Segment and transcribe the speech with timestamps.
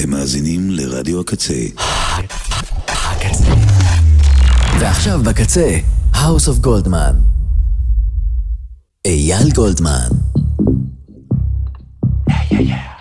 [0.00, 1.54] אתם מאזינים לרדיו הקצה.
[2.88, 3.44] הקצה.
[4.80, 5.78] ועכשיו בקצה,
[6.14, 7.14] House of Goldman.
[9.04, 10.08] אייל גולדמן.
[12.28, 12.95] Yeah, yeah, yeah.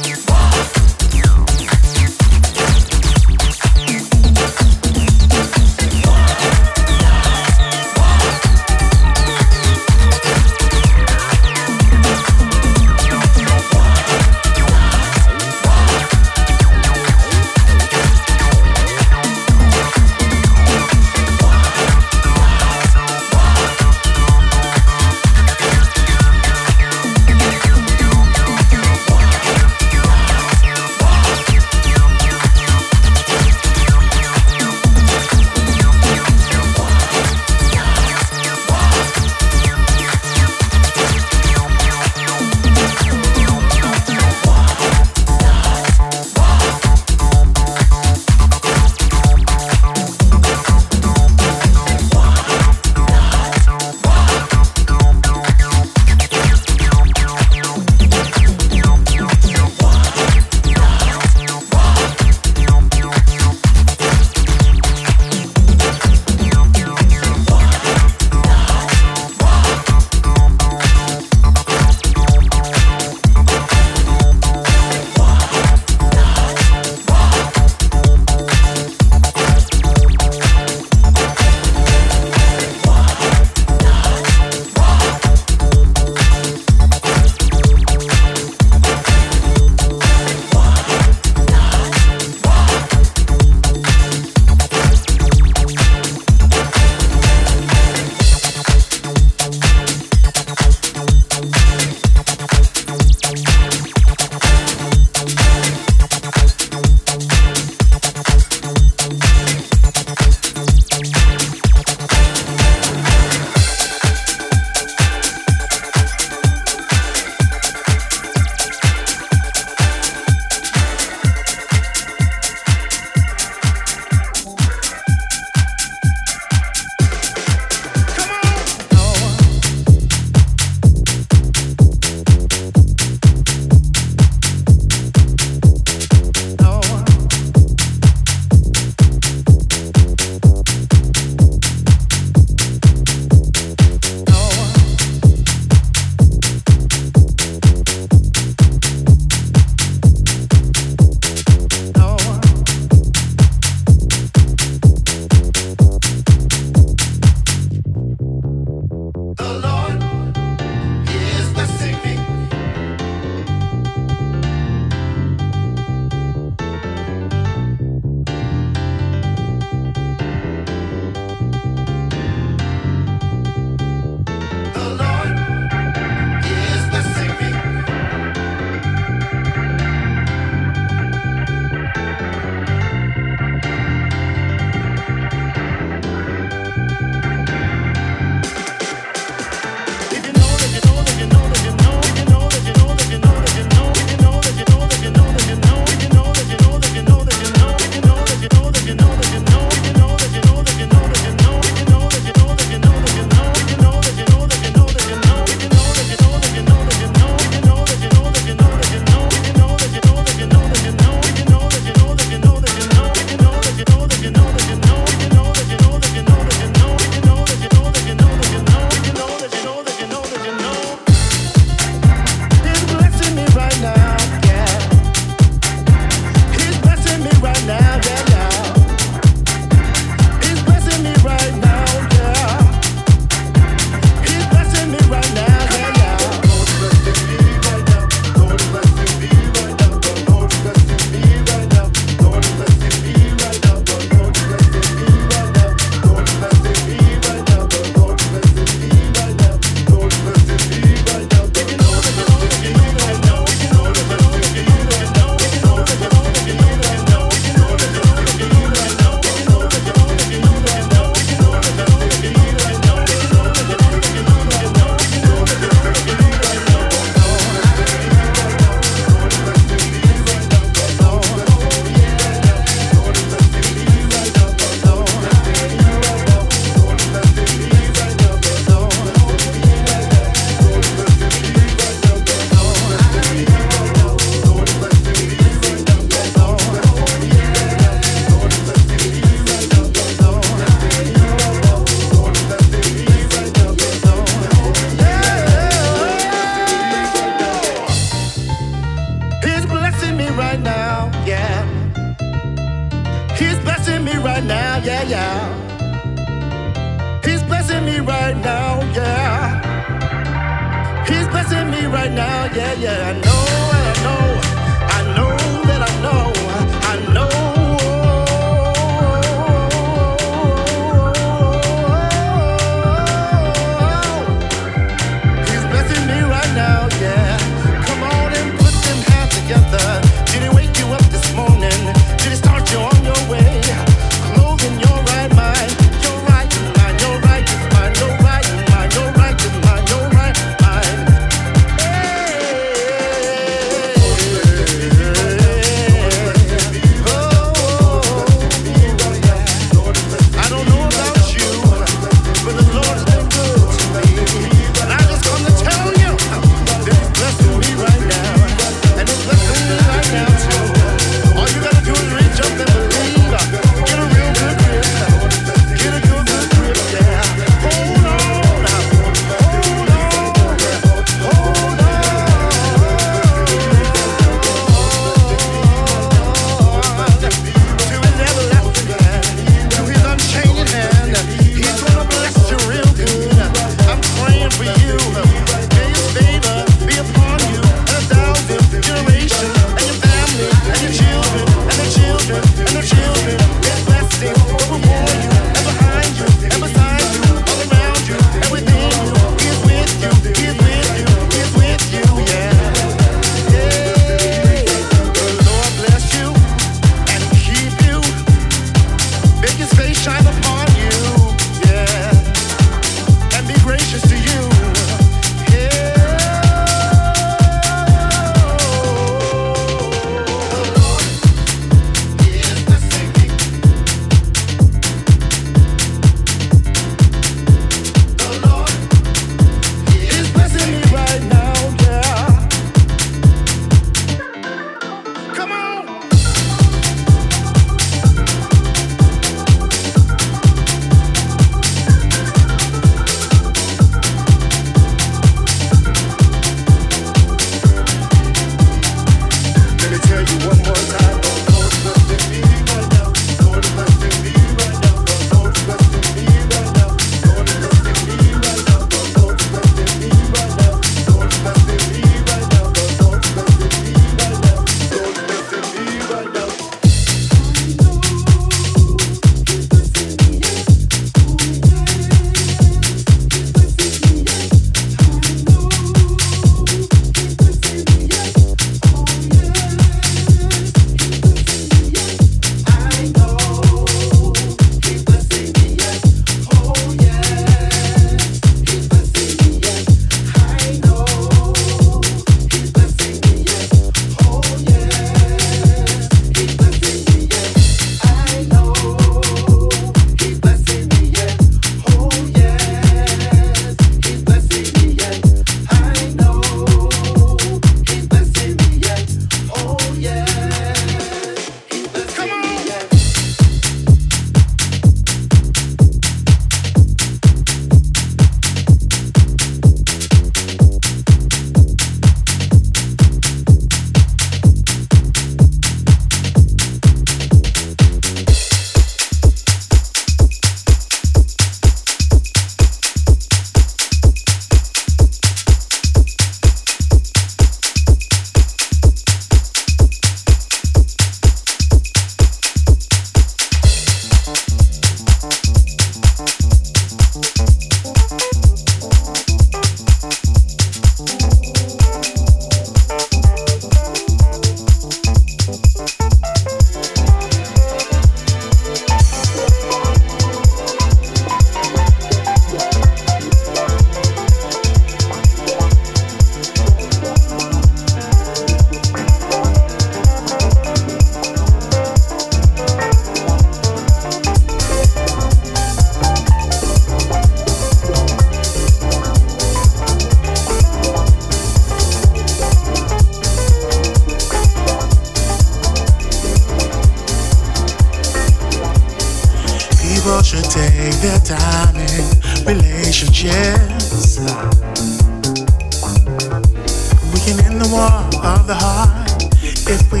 [598.12, 599.22] For the heart
[599.68, 600.00] if we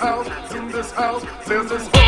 [0.00, 1.99] house, in this house, there's this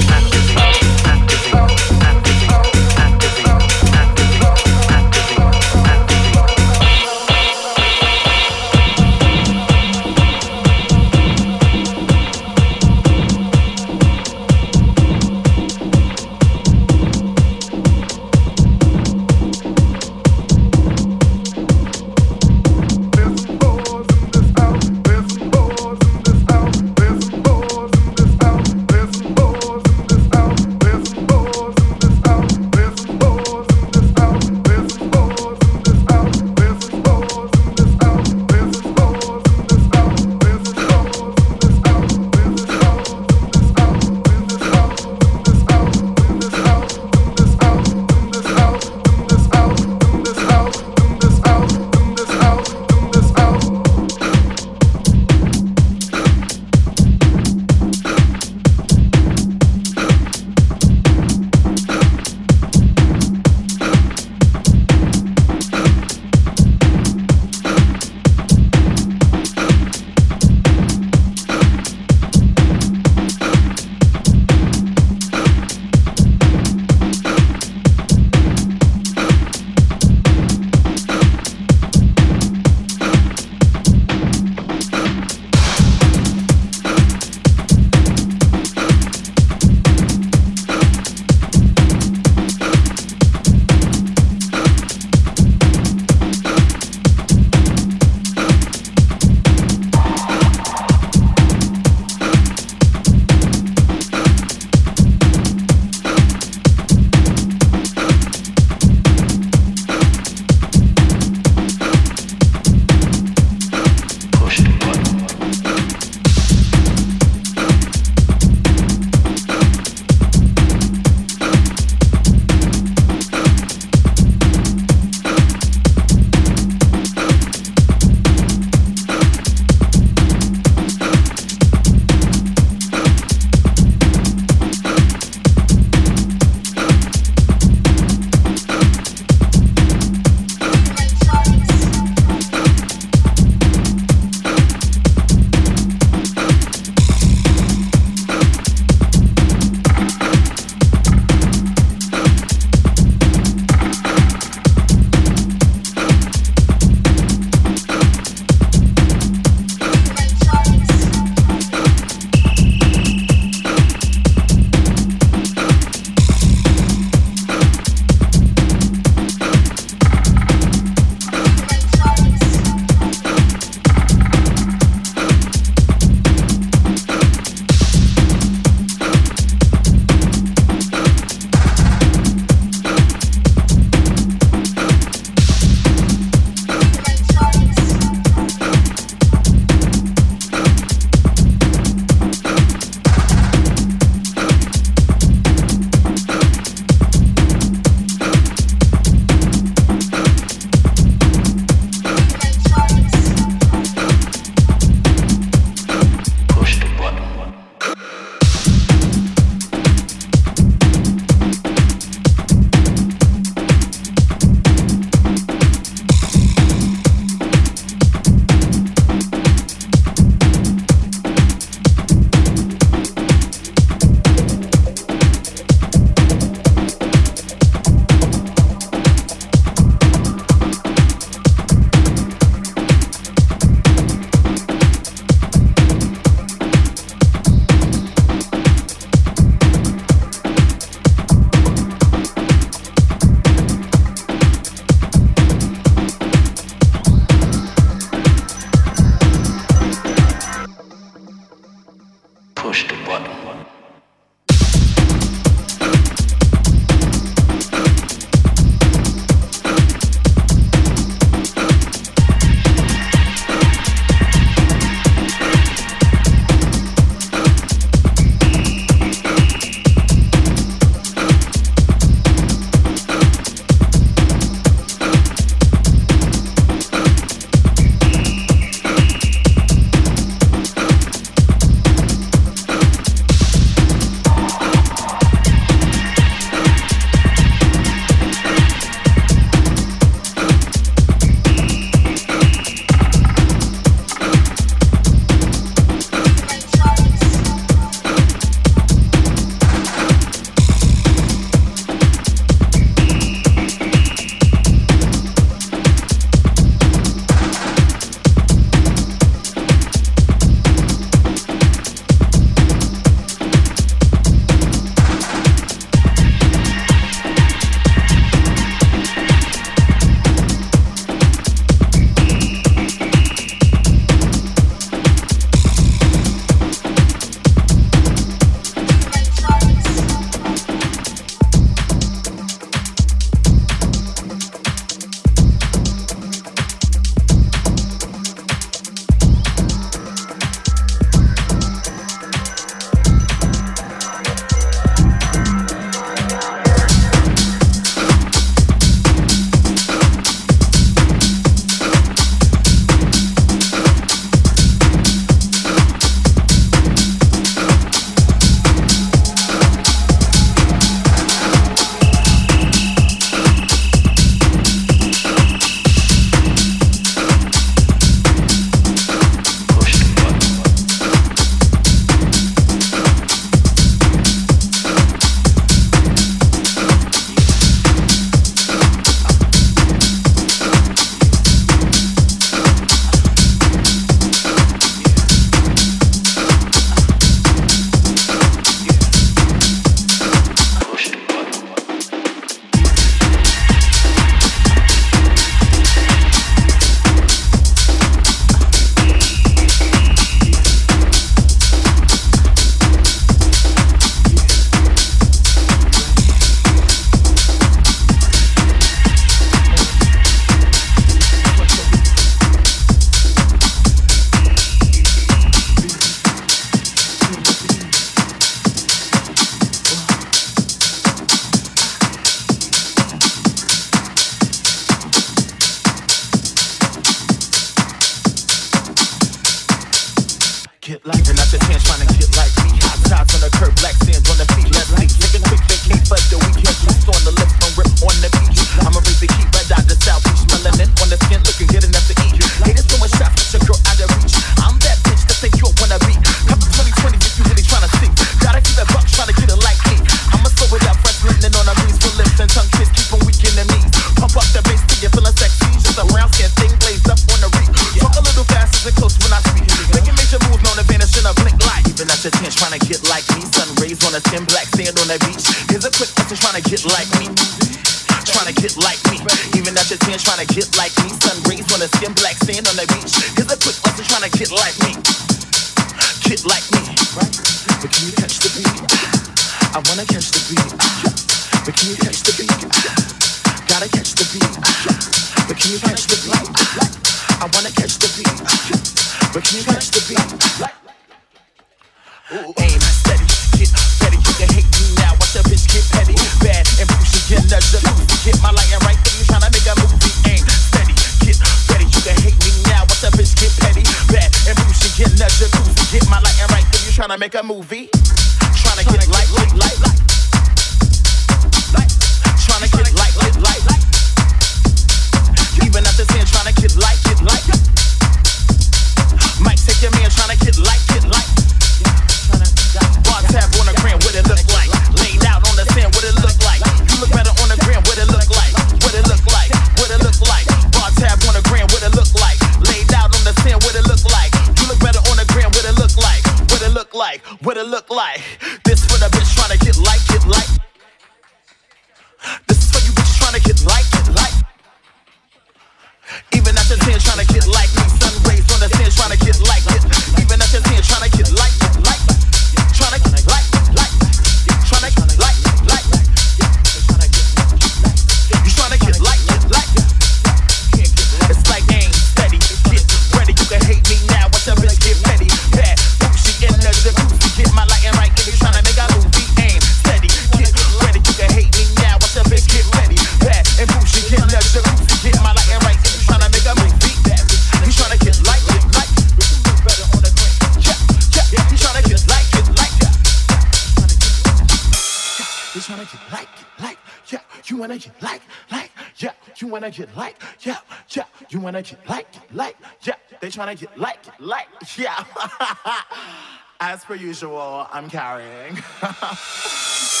[597.01, 598.57] usual, I'm carrying.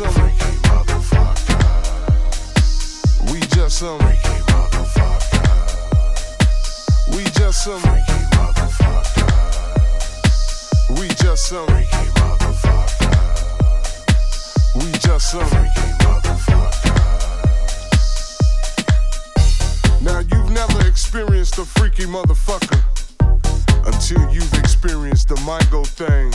[0.00, 1.60] some freaky motherfuckers.
[3.30, 5.36] We just some freaky motherfuckers.
[7.14, 9.18] We just some freaky motherfuckers.
[10.98, 13.12] We just some freaky motherfuckers.
[14.76, 16.80] We just some freaky motherfuckers.
[20.00, 22.82] Now you've never experienced a freaky motherfucker
[23.86, 26.32] until you've experienced the Migo thing.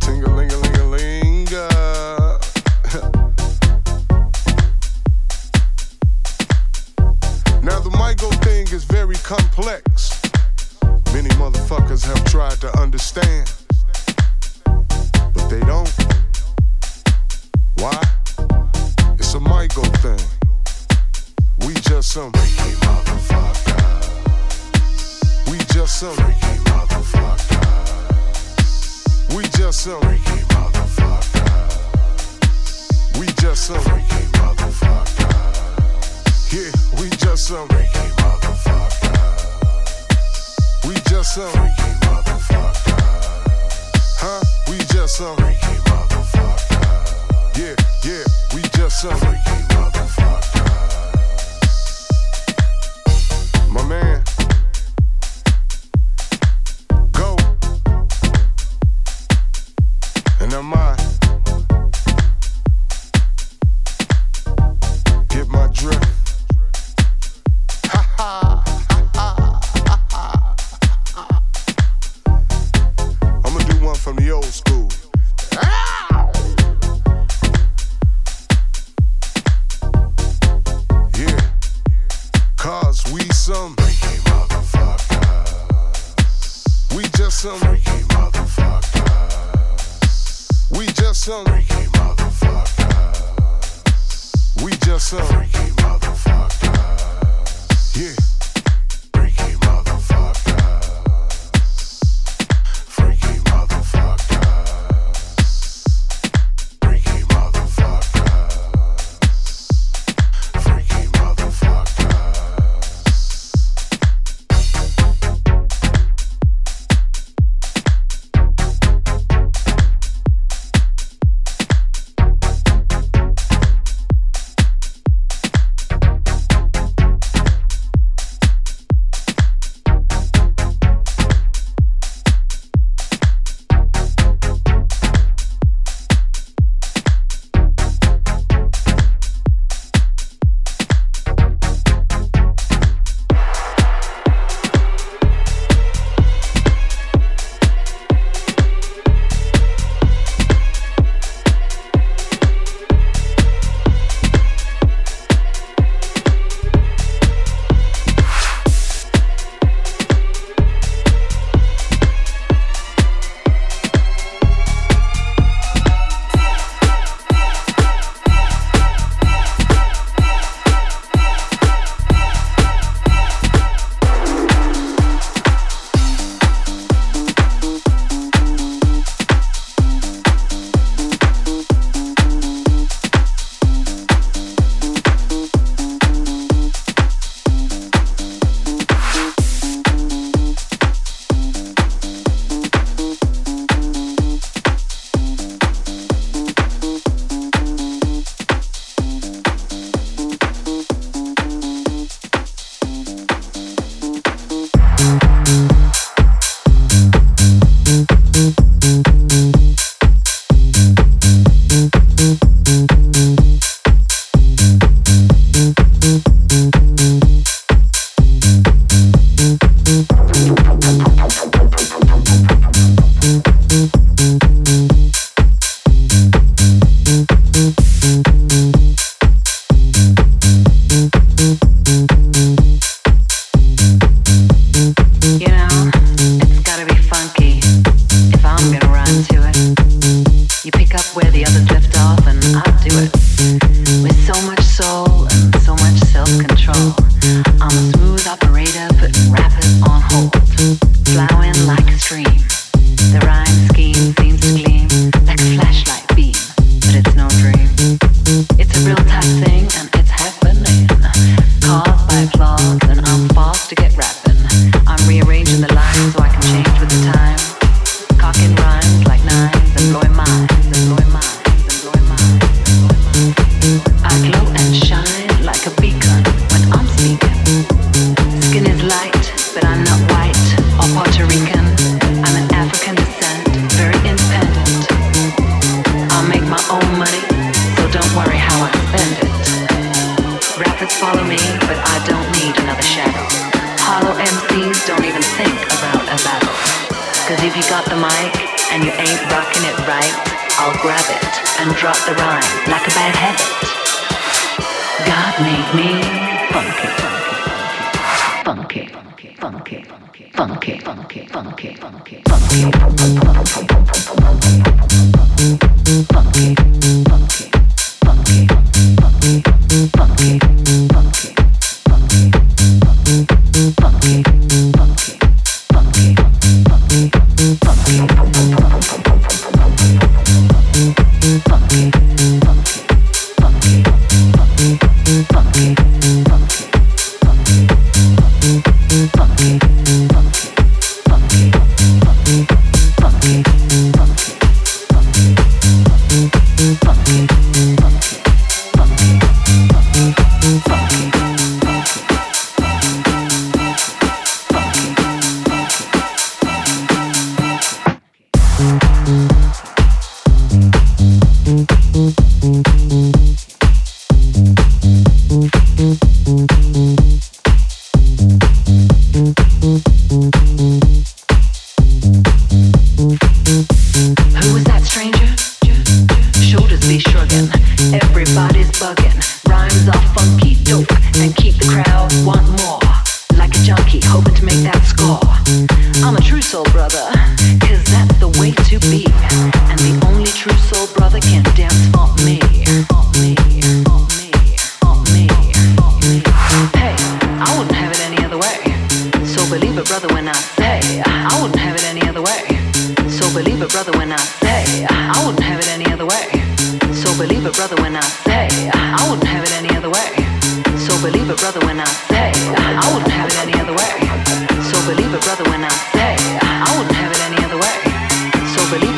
[0.00, 2.15] Tingle, linga linga linga.
[9.26, 9.85] complex.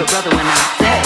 [0.07, 0.98] Brother, when I say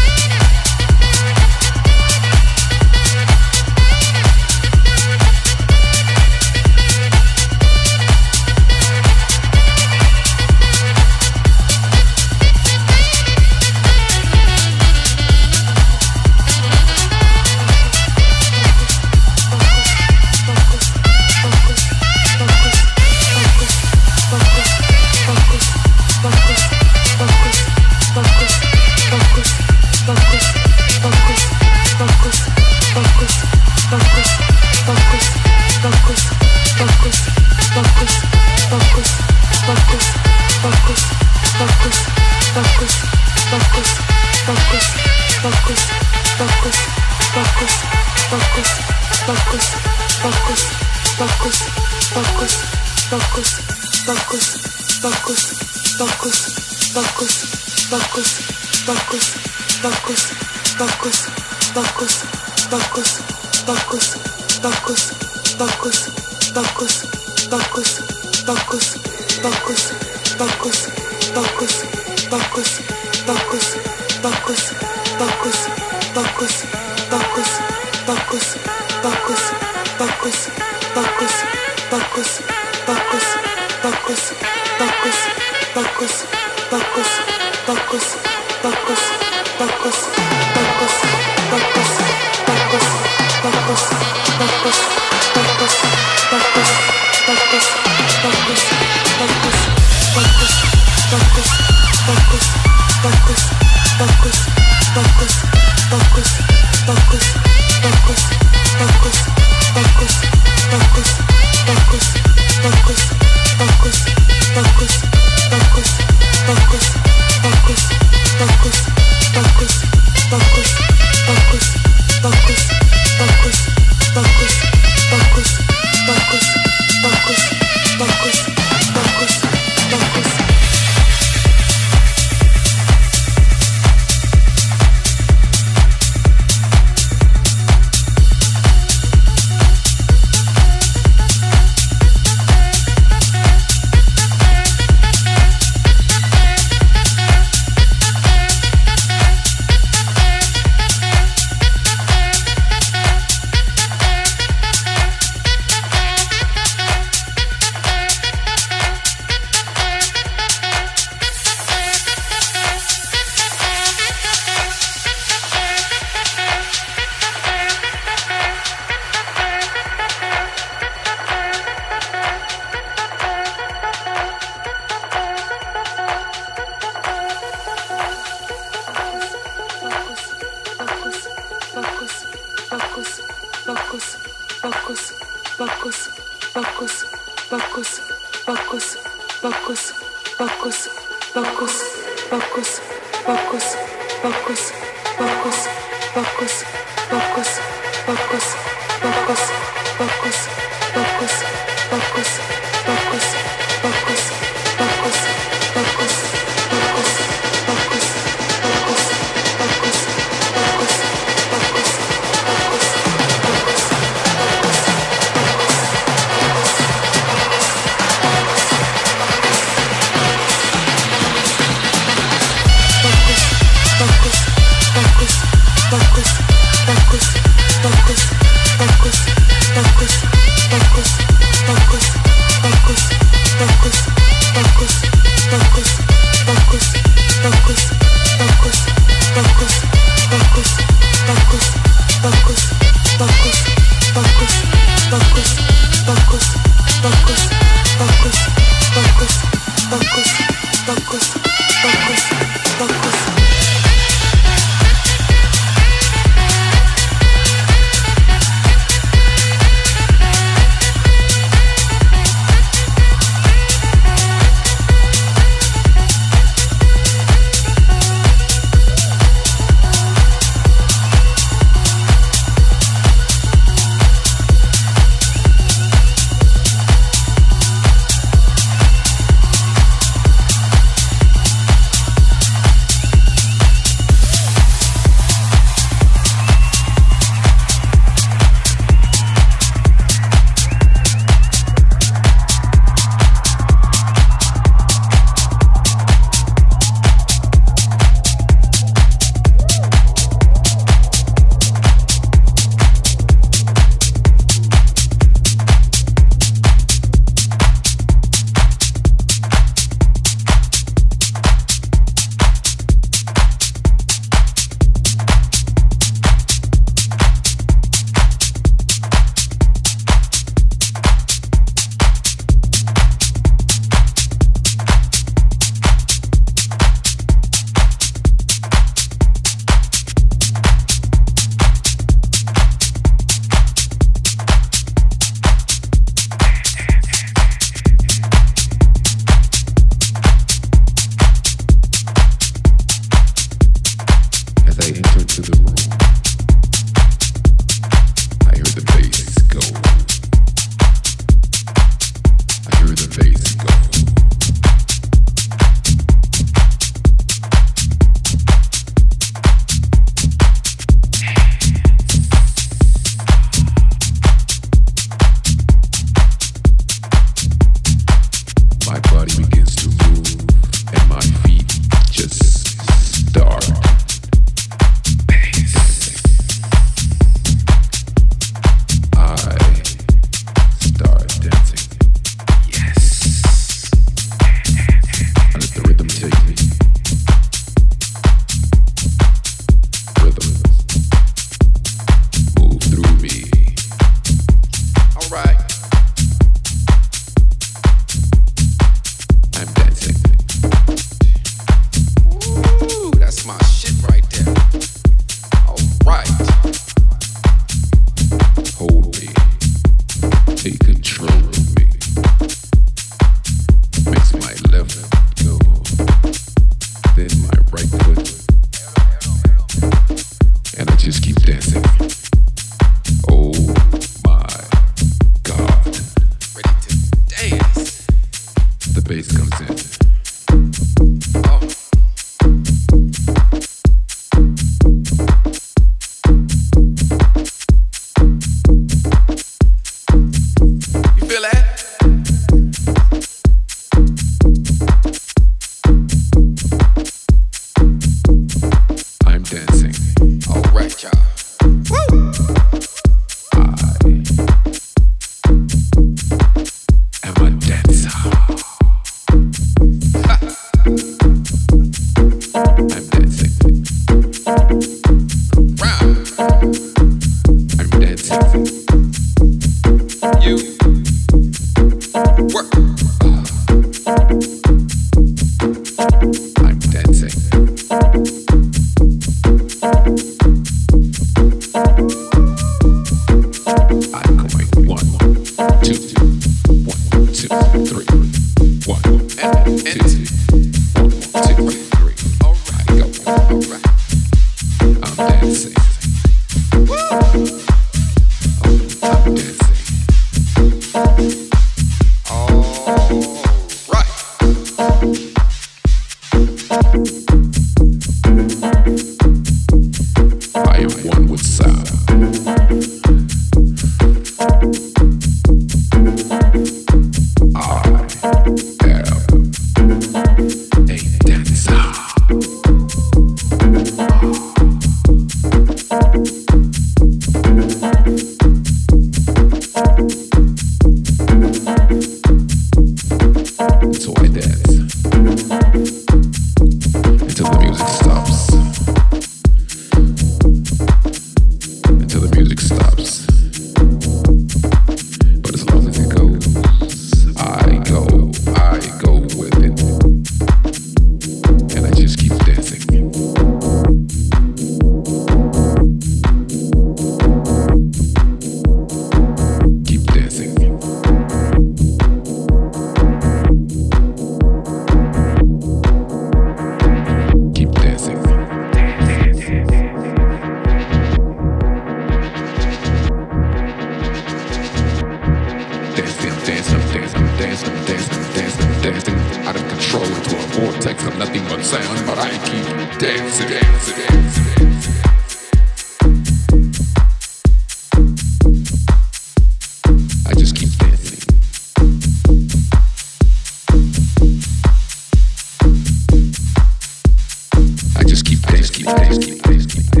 [599.43, 600.00] dancing, keep